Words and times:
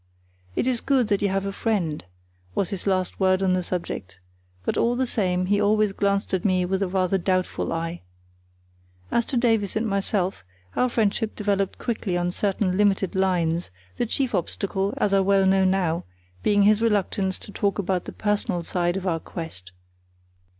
"It 0.55 0.65
is 0.65 0.81
good 0.81 1.09
that 1.09 1.21
you 1.21 1.29
have 1.29 1.45
a 1.45 1.51
friend," 1.51 2.03
was 2.55 2.69
his 2.71 2.87
last 2.87 3.19
word 3.19 3.43
on 3.43 3.53
the 3.53 3.61
subject; 3.61 4.19
but 4.65 4.75
all 4.75 4.95
the 4.95 5.05
same 5.05 5.45
he 5.45 5.61
always 5.61 5.93
glanced 5.93 6.33
at 6.33 6.43
me 6.43 6.65
with 6.65 6.81
a 6.81 6.87
rather 6.87 7.19
doubtful 7.19 7.71
eye. 7.71 8.01
As 9.11 9.27
to 9.27 9.37
Davies 9.37 9.75
and 9.75 9.85
myself, 9.85 10.43
our 10.75 10.89
friendship 10.89 11.35
developed 11.35 11.77
quickly 11.77 12.17
on 12.17 12.31
certain 12.31 12.77
limited 12.77 13.13
lines, 13.13 13.69
the 13.97 14.07
chief 14.07 14.33
obstacle, 14.33 14.95
as 14.97 15.13
I 15.13 15.19
well 15.19 15.45
know 15.45 15.65
now, 15.65 16.05
being 16.41 16.63
his 16.63 16.81
reluctance 16.81 17.37
to 17.37 17.51
talk 17.51 17.77
about 17.77 18.05
the 18.05 18.11
personal 18.11 18.63
side 18.63 18.97
of 18.97 19.05
our 19.05 19.19
quest. 19.19 19.71